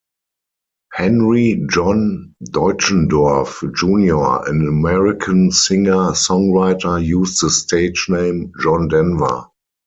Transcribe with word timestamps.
Henry 0.93 1.63
John 1.69 2.33
Deutschendorf 2.43 3.63
Junior 3.75 4.47
an 4.47 4.67
American 4.67 5.51
singer-songwriter 5.51 7.05
used 7.05 7.43
the 7.43 7.51
stage 7.51 8.07
name 8.09 8.51
John 8.59 8.87
Denver. 8.87 9.49